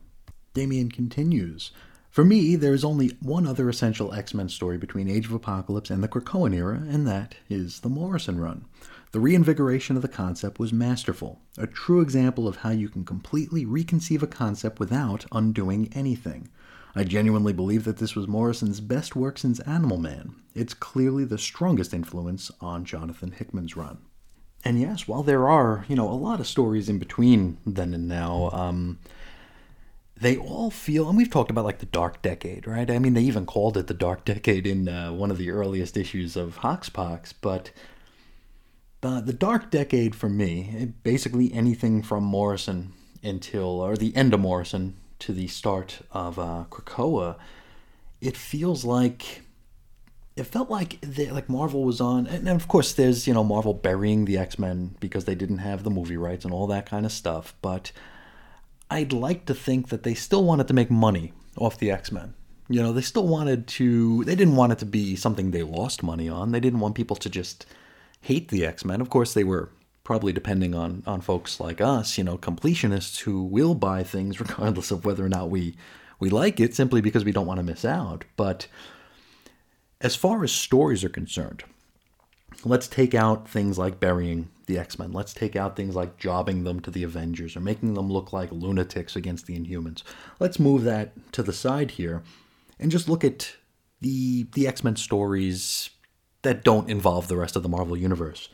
[0.54, 1.70] Damien continues.
[2.10, 5.90] For me, there is only one other essential X Men story between Age of Apocalypse
[5.90, 8.64] and the Krakoan era, and that is the Morrison run.
[9.16, 13.64] The reinvigoration of the concept was masterful, a true example of how you can completely
[13.64, 16.50] reconceive a concept without undoing anything.
[16.94, 20.34] I genuinely believe that this was Morrison's best work since Animal Man.
[20.54, 24.00] It's clearly the strongest influence on Jonathan Hickman's run.
[24.62, 28.06] And yes, while there are, you know, a lot of stories in between then and
[28.06, 28.98] now, um,
[30.14, 32.90] they all feel, and we've talked about like the Dark Decade, right?
[32.90, 35.96] I mean, they even called it the Dark Decade in uh, one of the earliest
[35.96, 37.70] issues of Hoxpox, but
[39.00, 44.40] the, the Dark Decade for me, basically anything from Morrison until, or the end of
[44.40, 47.36] Morrison to the start of uh, Krakoa,
[48.20, 49.42] it feels like
[50.36, 53.72] it felt like they, like Marvel was on, and of course there's you know Marvel
[53.72, 57.06] burying the X Men because they didn't have the movie rights and all that kind
[57.06, 57.54] of stuff.
[57.62, 57.92] But
[58.90, 62.34] I'd like to think that they still wanted to make money off the X Men.
[62.68, 64.24] You know, they still wanted to.
[64.24, 66.52] They didn't want it to be something they lost money on.
[66.52, 67.64] They didn't want people to just
[68.26, 69.00] hate the X Men.
[69.00, 69.70] Of course, they were
[70.02, 74.90] probably depending on on folks like us, you know, completionists who will buy things regardless
[74.90, 75.76] of whether or not we
[76.18, 78.24] we like it simply because we don't want to miss out.
[78.36, 78.66] But
[80.00, 81.62] as far as stories are concerned,
[82.64, 85.12] let's take out things like burying the X-Men.
[85.12, 88.50] Let's take out things like jobbing them to the Avengers or making them look like
[88.50, 90.02] lunatics against the Inhumans.
[90.40, 92.22] Let's move that to the side here
[92.80, 93.54] and just look at
[94.00, 95.90] the the X-Men stories
[96.46, 98.48] that don't involve the rest of the Marvel universe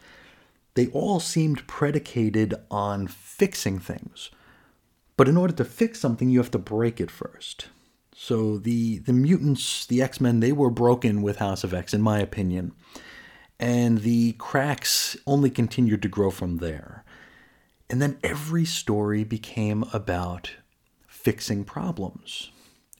[0.74, 4.30] they all seemed predicated on fixing things.
[5.16, 7.68] But in order to fix something, you have to break it first.
[8.14, 12.18] So the the mutants, the X-Men, they were broken with House of X in my
[12.20, 12.72] opinion.
[13.58, 17.04] And the cracks only continued to grow from there.
[17.88, 20.52] And then every story became about
[21.06, 22.50] fixing problems,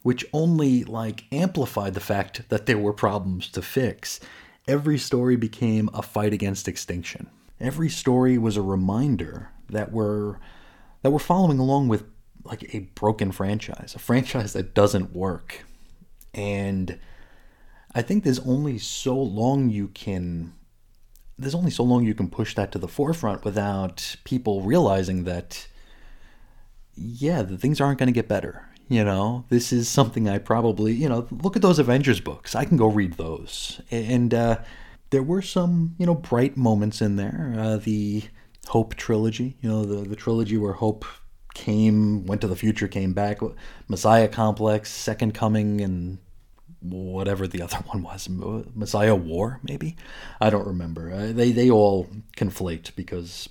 [0.02, 4.20] which only like amplified the fact that there were problems to fix.
[4.68, 7.29] Every story became a fight against extinction
[7.62, 10.37] every story was a reminder that we're
[11.03, 12.05] that we're following along with
[12.44, 15.64] like a broken franchise, a franchise that doesn't work.
[16.35, 16.98] And
[17.94, 20.55] I think there's only so long you can
[21.38, 25.66] there's only so long you can push that to the forefront without people realizing that,
[26.94, 28.68] yeah, the things aren't going to get better.
[28.92, 32.55] You know, this is something I probably, you know, look at those Avengers books.
[32.55, 33.81] I can go read those.
[33.90, 34.59] And uh,
[35.09, 37.55] there were some, you know, bright moments in there.
[37.57, 38.24] Uh, the
[38.66, 41.07] Hope trilogy, you know, the, the trilogy where Hope
[41.55, 43.40] came, went to the future, came back,
[43.88, 46.18] Messiah Complex, Second Coming, and
[46.83, 49.96] whatever the other one was, Messiah War, maybe.
[50.38, 51.11] I don't remember.
[51.11, 53.48] Uh, they they all conflate because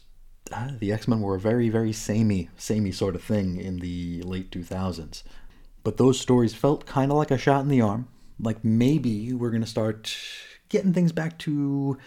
[0.51, 4.21] uh, the X Men were a very very samey samey sort of thing in the
[4.23, 5.23] late two thousands.
[5.83, 8.07] But those stories felt kind of like a shot in the arm.
[8.39, 10.15] Like maybe we're gonna start
[10.69, 11.97] getting things back to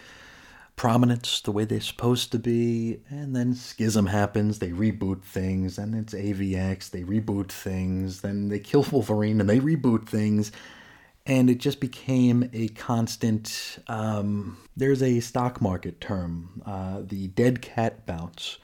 [0.75, 5.95] prominence the way they're supposed to be, and then Schism happens, they reboot things, and
[5.95, 10.51] it's AVX, they reboot things, then they kill Wolverine and they reboot things,
[11.25, 13.79] and it just became a constant.
[13.87, 18.57] Um, there's a stock market term, uh, the dead cat bounce,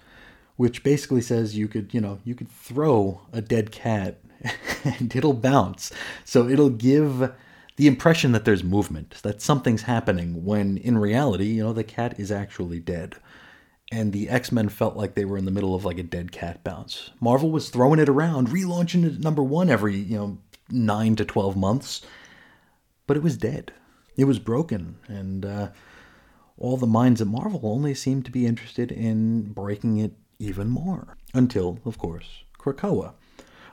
[0.57, 4.19] which basically says you could, you know, you could throw a dead cat
[4.83, 5.91] and it'll bounce.
[6.23, 7.31] So it'll give
[7.77, 12.19] the impression that there's movement, that something's happening, when in reality, you know, the cat
[12.19, 13.15] is actually dead.
[13.93, 16.31] And the X Men felt like they were in the middle of like a dead
[16.31, 17.09] cat bounce.
[17.19, 20.37] Marvel was throwing it around, relaunching it number one every, you know,
[20.69, 22.01] nine to 12 months
[23.11, 23.73] but it was dead.
[24.15, 25.71] It was broken, and uh,
[26.57, 31.17] all the minds at Marvel only seemed to be interested in breaking it even more.
[31.33, 33.11] Until, of course, Krakoa.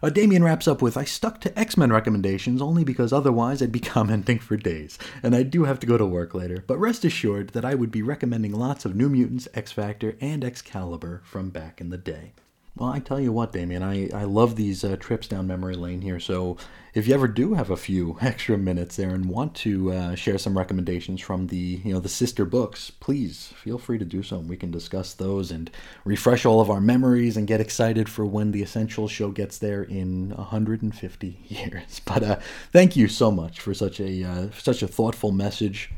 [0.02, 3.70] Uh, Damien wraps up with I stuck to X Men recommendations only because otherwise I'd
[3.70, 7.04] be commenting for days, and I do have to go to work later, but rest
[7.04, 11.50] assured that I would be recommending lots of New Mutants, X Factor, and Excalibur from
[11.50, 12.32] back in the day.
[12.78, 16.00] Well, I tell you what, Damien, I, I love these uh, trips down memory lane
[16.00, 16.20] here.
[16.20, 16.56] So
[16.94, 20.38] if you ever do have a few extra minutes there and want to uh, share
[20.38, 24.38] some recommendations from the you know the sister books, please feel free to do so.
[24.38, 25.72] We can discuss those and
[26.04, 29.82] refresh all of our memories and get excited for when the Essential show gets there
[29.82, 32.00] in 150 years.
[32.04, 32.38] But uh,
[32.72, 35.90] thank you so much for such a uh, such a thoughtful message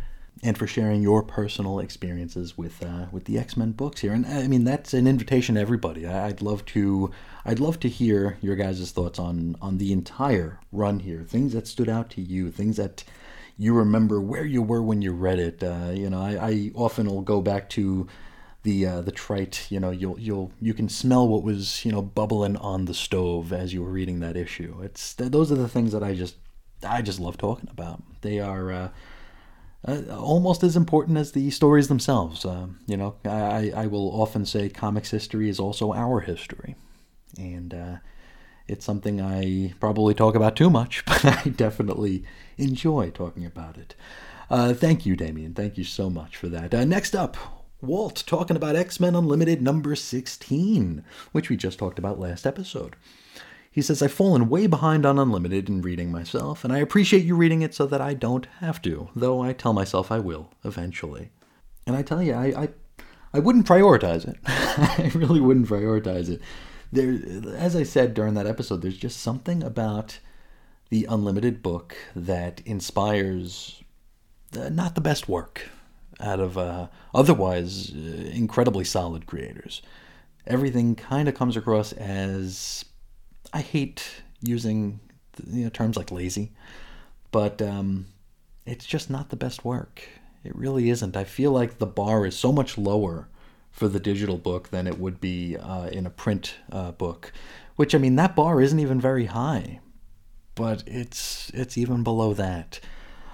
[0.43, 4.13] and for sharing your personal experiences with uh, with the X Men books here.
[4.13, 6.07] And I mean, that's an invitation to everybody.
[6.07, 7.11] I'd love to
[7.45, 11.23] I'd love to hear your guys' thoughts on on the entire run here.
[11.23, 13.05] Things that stood out to you, things that
[13.59, 15.63] you remember where you were when you read it.
[15.63, 18.09] Uh, you know, I, I, often will go back to
[18.63, 19.67] the uh, the trite.
[19.69, 23.53] You know, you'll you'll you can smell what was you know bubbling on the stove
[23.53, 24.81] as you were reading that issue.
[24.83, 26.37] It's those are the things that I just
[26.83, 28.03] I just love talking about.
[28.23, 28.91] They are
[29.87, 32.45] uh, almost as important as the stories themselves.
[32.45, 36.77] Uh, you know, I, I will often say comics history is also our history.
[37.39, 37.97] And uh,
[38.69, 42.25] it's something I probably talk about too much, but I definitely
[42.59, 43.95] enjoy talking about it.
[44.51, 45.55] Uh, thank you, Damien.
[45.55, 46.75] Thank you so much for that.
[46.75, 47.37] Uh, next up,
[47.81, 52.97] Walt talking about X Men Unlimited number 16, which we just talked about last episode.
[53.73, 57.37] He says, I've fallen way behind on Unlimited in reading myself, and I appreciate you
[57.37, 61.31] reading it so that I don't have to, though I tell myself I will eventually.
[61.87, 62.69] And I tell you, I, I,
[63.33, 64.39] I wouldn't prioritize it.
[64.47, 66.43] I really wouldn't prioritize it.
[66.91, 67.17] There,
[67.57, 70.19] as I said during that episode, there's just something about
[70.89, 73.85] the Unlimited book that inspires
[74.59, 75.69] uh, not the best work
[76.19, 79.81] out of uh, otherwise uh, incredibly solid creators.
[80.47, 82.85] Everything kind of comes across as
[83.53, 85.01] I hate using
[85.47, 86.53] you know, terms like lazy,
[87.31, 88.07] but um,
[88.67, 90.03] it's just not the best work.
[90.45, 91.17] It really isn't.
[91.17, 93.29] I feel like the bar is so much lower
[93.71, 97.33] for the digital book than it would be uh, in a print uh, book.
[97.77, 99.81] Which I mean, that bar isn't even very high,
[100.55, 102.81] but it's it's even below that.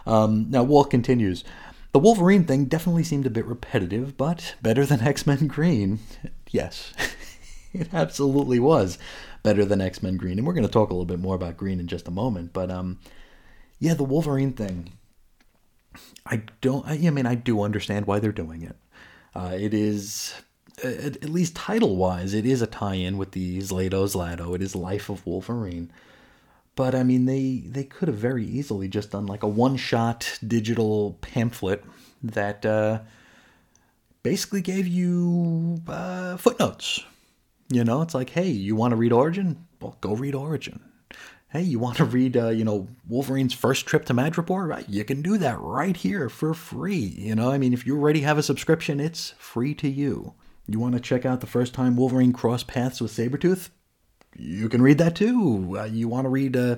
[0.06, 1.44] Um, now Walt continues.
[1.92, 6.00] The Wolverine thing definitely seemed a bit repetitive, but better than X Men Green.
[6.50, 6.92] yes,
[7.72, 8.98] it absolutely was
[9.46, 11.56] better than X Men Green, and we're going to talk a little bit more about
[11.56, 12.52] Green in just a moment.
[12.52, 12.98] But um,
[13.78, 14.92] yeah, the Wolverine thing.
[16.26, 16.84] I don't.
[16.84, 18.76] I, I mean, I do understand why they're doing it.
[19.36, 20.34] Uh, it is,
[20.82, 24.52] at, at least title wise, it is a tie-in with the Zlato Zlato.
[24.54, 25.92] It is Life of Wolverine.
[26.74, 31.18] But I mean, they they could have very easily just done like a one-shot digital
[31.20, 31.84] pamphlet
[32.20, 32.98] that uh,
[34.24, 37.04] basically gave you uh, footnotes
[37.68, 39.66] you know, it's like, hey, you want to read Origin?
[39.80, 40.80] Well, go read Origin.
[41.48, 44.68] Hey, you want to read, uh, you know, Wolverine's first trip to Madripoor?
[44.68, 46.94] Right, you can do that right here for free.
[46.96, 50.34] You know, I mean, if you already have a subscription, it's free to you.
[50.66, 53.70] You want to check out the first time Wolverine crossed paths with Sabretooth?
[54.36, 55.76] You can read that too.
[55.78, 56.76] Uh, you want to read uh,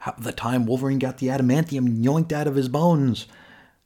[0.00, 3.26] how, the time Wolverine got the adamantium yoinked out of his bones?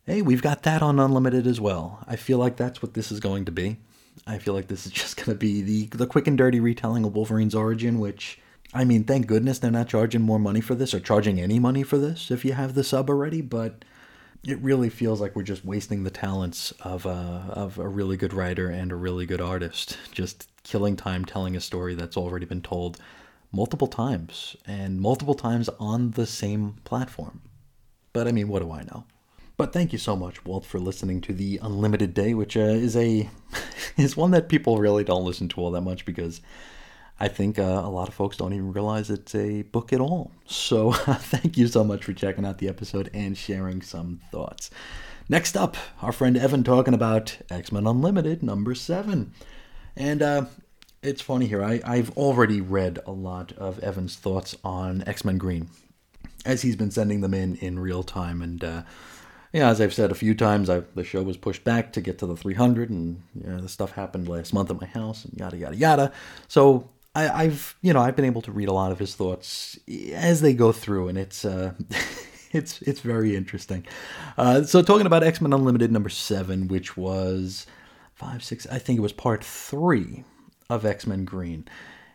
[0.04, 2.04] hey, we've got that on Unlimited as well.
[2.06, 3.78] I feel like that's what this is going to be.
[4.26, 7.04] I feel like this is just going to be the the quick and dirty retelling
[7.04, 8.38] of Wolverine's origin, which
[8.74, 11.82] I mean, thank goodness they're not charging more money for this or charging any money
[11.82, 13.84] for this if you have the sub already, but
[14.44, 18.32] it really feels like we're just wasting the talents of a, of a really good
[18.32, 22.62] writer and a really good artist, just killing time telling a story that's already been
[22.62, 22.98] told
[23.52, 27.42] multiple times and multiple times on the same platform.
[28.12, 29.04] But I mean, what do I know?
[29.56, 32.96] But thank you so much, Walt, for listening to the Unlimited Day, which uh, is
[32.96, 33.28] a
[33.96, 36.40] is one that people really don't listen to all that much because
[37.20, 40.32] I think uh, a lot of folks don't even realize it's a book at all.
[40.46, 44.70] So thank you so much for checking out the episode and sharing some thoughts.
[45.28, 49.32] Next up, our friend Evan talking about X Men Unlimited number seven,
[49.96, 50.46] and uh,
[51.02, 51.62] it's funny here.
[51.62, 55.68] I, I've already read a lot of Evan's thoughts on X Men Green,
[56.44, 58.82] as he's been sending them in in real time, and uh,
[59.52, 62.18] yeah, as I've said a few times, I, the show was pushed back to get
[62.18, 65.56] to the 300, and know, the stuff happened last month at my house, and yada
[65.56, 66.12] yada yada.
[66.48, 69.78] So I, have you know I've been able to read a lot of his thoughts
[70.14, 71.74] as they go through, and it's uh,
[72.52, 73.86] it's it's very interesting.
[74.38, 77.66] Uh, so talking about X Men Unlimited number seven, which was
[78.14, 80.24] five six, I think it was part three
[80.70, 81.66] of X Men Green.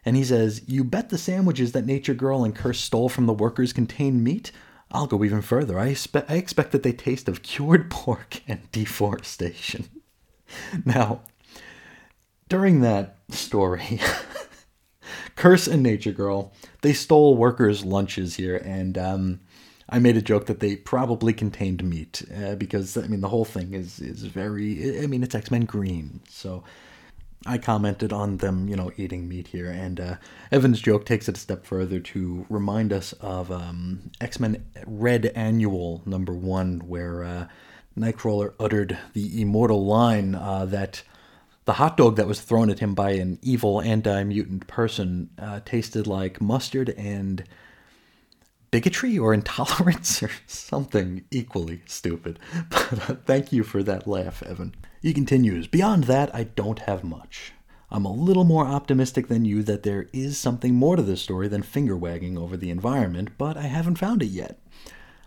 [0.07, 3.33] And he says, You bet the sandwiches that Nature Girl and Curse stole from the
[3.33, 4.53] workers contain meat?
[4.91, 5.79] I'll go even further.
[5.79, 5.95] I,
[6.29, 9.89] I expect that they taste of cured pork and deforestation.
[10.85, 11.21] now,
[12.49, 13.99] during that story,
[15.35, 19.39] Curse and Nature Girl, they stole workers' lunches here, and um,
[19.89, 23.45] I made a joke that they probably contained meat uh, because I mean the whole
[23.45, 25.01] thing is is very.
[25.01, 26.63] I mean it's X Men Green, so
[27.45, 30.15] I commented on them, you know, eating meat here, and uh,
[30.51, 35.27] Evan's joke takes it a step further to remind us of um, X Men Red
[35.27, 37.47] Annual number one, where uh,
[37.97, 41.03] Nightcrawler uttered the immortal line uh, that
[41.65, 45.59] the hot dog that was thrown at him by an evil anti mutant person uh,
[45.65, 47.43] tasted like mustard and
[48.71, 52.39] bigotry or intolerance or something equally stupid.
[52.69, 54.75] But uh, thank you for that laugh, Evan.
[55.07, 57.53] He continues Beyond that, I don't have much.
[57.89, 61.47] I'm a little more optimistic than you that there is something more to this story
[61.47, 64.59] than finger wagging over the environment, but I haven't found it yet.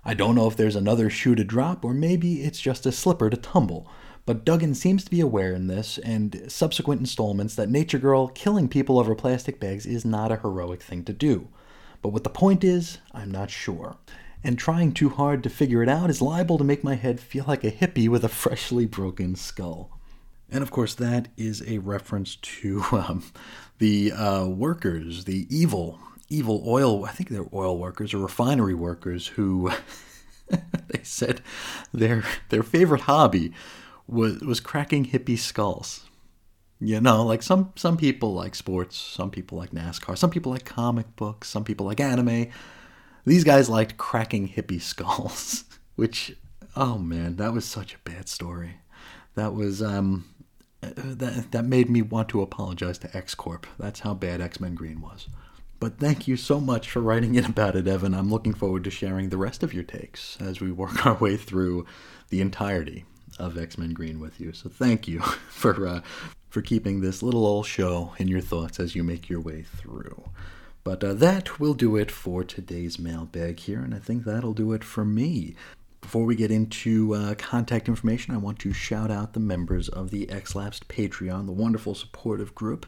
[0.04, 3.30] I don't know if there's another shoe to drop, or maybe it's just a slipper
[3.30, 3.90] to tumble.
[4.26, 8.68] But Duggan seems to be aware in this and subsequent installments that Nature Girl killing
[8.68, 11.48] people over plastic bags is not a heroic thing to do.
[12.02, 13.96] But what the point is, I'm not sure.
[14.42, 17.44] And trying too hard to figure it out is liable to make my head feel
[17.46, 19.98] like a hippie with a freshly broken skull.
[20.50, 23.24] And of course, that is a reference to um,
[23.78, 29.26] the uh, workers, the evil, evil oil, I think they're oil workers or refinery workers
[29.26, 29.70] who
[30.48, 31.42] they said
[31.92, 33.52] their, their favorite hobby
[34.06, 36.04] was, was cracking hippie skulls.
[36.82, 40.64] You know, like some some people like sports, some people like NASCAR, some people like
[40.64, 42.46] comic books, some people like anime.
[43.24, 45.64] These guys liked cracking hippie skulls,
[45.96, 46.36] which
[46.76, 48.76] oh man, that was such a bad story.
[49.34, 50.26] That was um
[50.80, 53.66] that that made me want to apologize to X Corp.
[53.78, 55.28] That's how bad X Men Green was.
[55.78, 58.14] But thank you so much for writing in about it, Evan.
[58.14, 61.38] I'm looking forward to sharing the rest of your takes as we work our way
[61.38, 61.86] through
[62.28, 63.04] the entirety
[63.38, 64.52] of X Men Green with you.
[64.52, 66.00] So thank you for uh,
[66.48, 70.22] for keeping this little old show in your thoughts as you make your way through.
[70.82, 74.72] But uh, that will do it for today's mailbag here, and I think that'll do
[74.72, 75.54] it for me.
[76.00, 80.10] Before we get into uh, contact information, I want to shout out the members of
[80.10, 82.86] the X-Lapsed Patreon, the wonderful supportive group.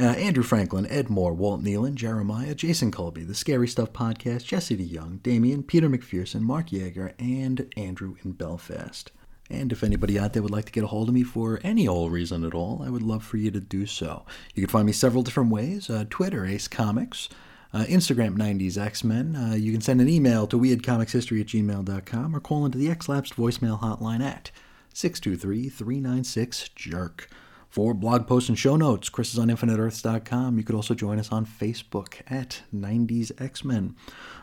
[0.00, 4.76] Uh, Andrew Franklin, Ed Moore, Walt Nealon, Jeremiah, Jason Colby, the Scary Stuff Podcast, Jesse
[4.76, 9.12] DeYoung, Damien, Peter McPherson, Mark Yeager, and Andrew in Belfast.
[9.50, 11.86] And if anybody out there would like to get a hold of me for any
[11.86, 14.24] old reason at all, I would love for you to do so.
[14.54, 17.28] You can find me several different ways uh, Twitter, Ace Comics,
[17.72, 19.36] uh, Instagram, 90s X Men.
[19.36, 23.36] Uh, you can send an email to weirdcomicshistory at gmail.com or call into the X-Lapsed
[23.36, 24.50] voicemail hotline at
[24.94, 27.28] 623 396 Jerk.
[27.74, 30.56] For blog posts and show notes, Chris is on InfiniteEarths.com.
[30.56, 33.96] You could also join us on Facebook at 90s X-Men.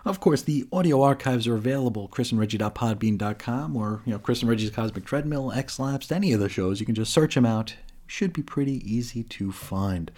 [0.04, 5.06] Of course, the audio archives are available, chrisandreggie.podbean.com or, you know, Chris and Reggie's Cosmic
[5.06, 6.82] Treadmill, X-Lapsed, any of the shows.
[6.82, 7.78] You can just search them out.
[8.06, 10.12] Should be pretty easy to find.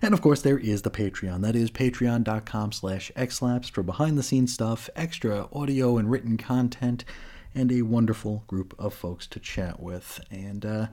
[0.00, 1.40] And of course, there is the Patreon.
[1.40, 7.04] That is patreon.com slash xlapsed for behind-the-scenes stuff, extra audio and written content,
[7.52, 10.20] and a wonderful group of folks to chat with.
[10.30, 10.86] And, uh,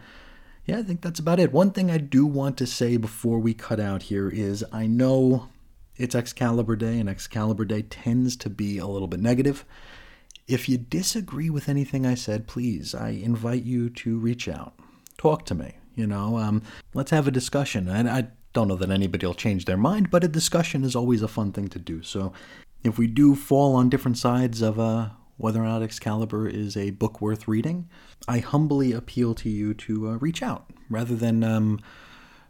[0.68, 1.54] yeah, I think that's about it.
[1.54, 5.48] One thing I do want to say before we cut out here is I know
[5.96, 9.64] it's Excalibur Day, and Excalibur Day tends to be a little bit negative.
[10.46, 14.74] If you disagree with anything I said, please, I invite you to reach out.
[15.18, 15.76] Talk to me.
[15.96, 16.62] You know, um,
[16.94, 17.88] let's have a discussion.
[17.88, 21.22] And I don't know that anybody will change their mind, but a discussion is always
[21.22, 22.04] a fun thing to do.
[22.04, 22.34] So
[22.84, 26.92] if we do fall on different sides of uh, whether or not Excalibur is a
[26.92, 27.88] book worth reading,
[28.28, 31.80] I humbly appeal to you to uh, reach out rather than um,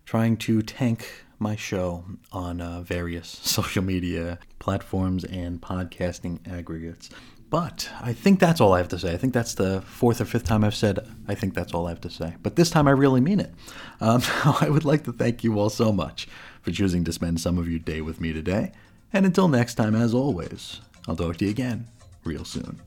[0.06, 7.10] trying to tank my show on uh, various social media platforms and podcasting aggregates.
[7.50, 9.14] But I think that's all I have to say.
[9.14, 11.92] I think that's the fourth or fifth time I've said, I think that's all I
[11.92, 12.36] have to say.
[12.44, 13.54] But this time I really mean it.
[14.00, 14.22] Um,
[14.62, 16.28] I would like to thank you all so much
[16.62, 18.72] for choosing to spend some of your day with me today.
[19.12, 21.88] And until next time, as always, I'll talk to you again
[22.28, 22.80] real soon.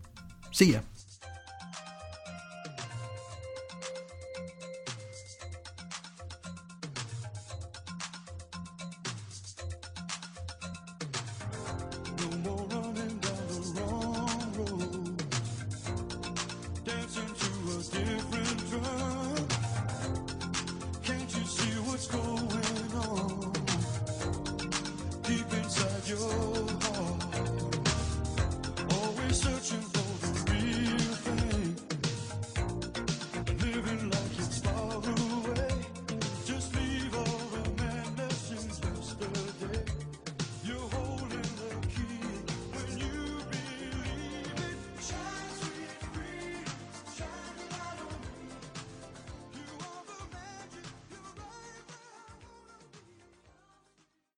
[0.53, 0.81] See ya.